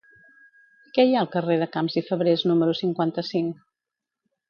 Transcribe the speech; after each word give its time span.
Què 0.95 1.05
hi 1.09 1.13
ha 1.17 1.19
al 1.25 1.29
carrer 1.35 1.59
de 1.65 1.69
Camps 1.77 1.99
i 2.03 2.05
Fabrés 2.09 2.49
número 2.53 2.77
cinquanta-cinc? 2.83 3.65